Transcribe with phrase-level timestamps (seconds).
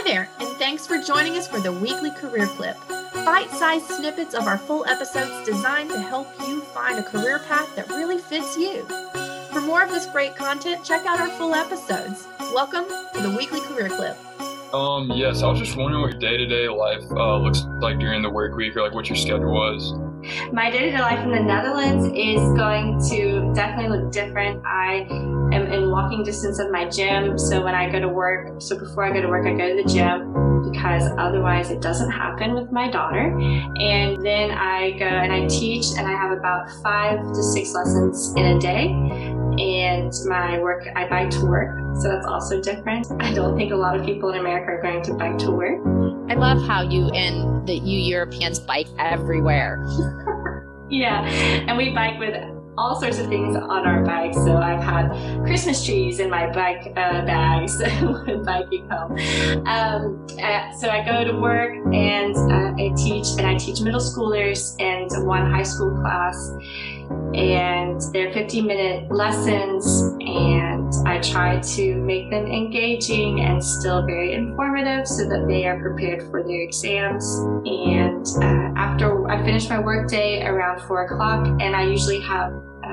[0.00, 2.74] Hi there, and thanks for joining us for the weekly career clip.
[2.88, 7.76] Bite sized snippets of our full episodes designed to help you find a career path
[7.76, 8.86] that really fits you.
[9.52, 12.26] For more of this great content, check out our full episodes.
[12.54, 14.16] Welcome to the weekly career clip.
[14.72, 17.98] Um, yes, I was just wondering what your day to day life uh, looks like
[17.98, 19.92] during the work week or like what your schedule was.
[20.50, 24.62] My day to day life in the Netherlands is going to definitely look different.
[24.64, 25.06] I
[25.52, 29.04] am in walking distance of my gym, so when I go to work, so before
[29.04, 32.70] I go to work, I go to the gym because otherwise it doesn't happen with
[32.70, 33.36] my daughter.
[33.78, 38.34] And then I go and I teach, and I have about five to six lessons
[38.36, 38.88] in a day.
[39.58, 41.96] And my work i bike to work.
[41.96, 43.06] So that's also different.
[43.20, 45.80] I don't think a lot of people in america are going to bike to work.
[46.30, 49.84] I love how you and that you europeans bike everywhere.
[50.90, 51.24] Yeah
[51.68, 52.34] and we bike with
[52.80, 54.32] all sorts of things on our bike.
[54.32, 55.12] So I've had
[55.44, 59.18] Christmas trees in my bike uh, bags when biking home.
[59.66, 64.00] Um, uh, so I go to work and uh, I teach, and I teach middle
[64.00, 66.52] schoolers and one high school class.
[67.34, 69.84] And they're 15 minute lessons,
[70.20, 70.92] and
[71.22, 76.42] Try to make them engaging and still very informative so that they are prepared for
[76.42, 77.24] their exams.
[77.66, 82.52] And uh, after I finish my workday around four o'clock, and I usually have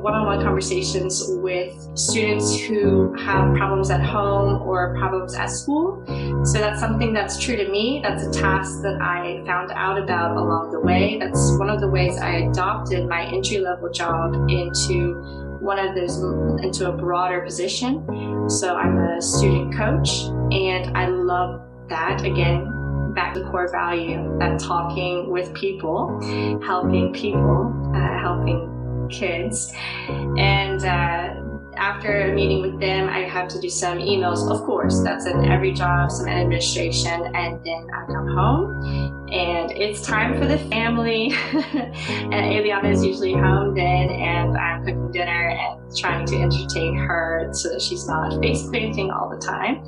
[0.00, 6.04] one-on-one conversations with students who have problems at home or problems at school.
[6.44, 8.00] So that's something that's true to me.
[8.02, 11.18] That's a task that I found out about along the way.
[11.18, 16.16] That's one of the ways I adopted my entry-level job into one of those
[16.64, 18.48] into a broader position.
[18.48, 21.60] So I'm a student coach and I love
[21.90, 26.18] that again back to core value that talking with people,
[26.62, 29.74] helping people, uh, helping kids.
[30.08, 31.34] And uh,
[31.78, 34.50] after a meeting with them, I have to do some emails.
[34.50, 40.00] Of course, that's in every job, some administration, and then I come home and it's
[40.00, 41.32] time for the family.
[41.52, 47.50] and Eliana is usually home then, and I'm cooking dinner and trying to entertain her
[47.52, 49.84] so that she's not face painting all the time.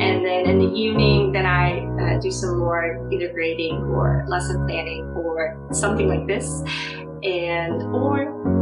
[0.00, 4.66] And then in the evening, then I uh, do some more either grading or lesson
[4.66, 6.62] planning or something like this,
[7.22, 8.59] and or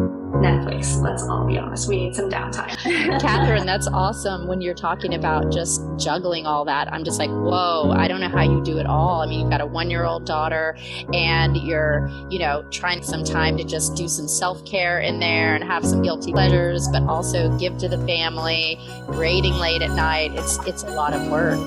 [0.77, 1.89] Let's all be honest.
[1.89, 2.77] We need some downtime.
[3.21, 6.93] Catherine, that's awesome when you're talking about just juggling all that.
[6.93, 9.21] I'm just like, whoa, I don't know how you do it all.
[9.21, 10.77] I mean, you've got a one year old daughter
[11.13, 15.55] and you're, you know, trying some time to just do some self care in there
[15.55, 20.33] and have some guilty pleasures, but also give to the family, grading late at night.
[20.35, 21.59] It's, it's a lot of work.